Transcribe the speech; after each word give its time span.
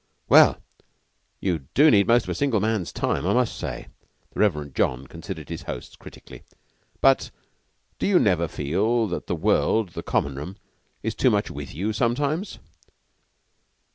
"Well, 0.27 0.57
you 1.39 1.67
do 1.75 1.91
need 1.91 2.07
most 2.07 2.23
of 2.23 2.29
a 2.29 2.33
single 2.33 2.59
man's 2.59 2.91
time, 2.91 3.23
I 3.27 3.35
must 3.35 3.55
say." 3.55 3.87
The 4.31 4.39
Reverend 4.39 4.73
John 4.73 5.05
considered 5.05 5.49
his 5.49 5.61
hosts 5.69 5.95
critically. 5.95 6.41
"But 7.01 7.29
do 7.99 8.07
you 8.07 8.17
never 8.17 8.47
feel 8.47 9.05
that 9.09 9.27
the 9.27 9.35
world 9.35 9.89
the 9.89 10.01
Common 10.01 10.35
room 10.37 10.57
is 11.03 11.13
too 11.13 11.29
much 11.29 11.51
with 11.51 11.75
you 11.75 11.93
sometimes?" 11.93 12.57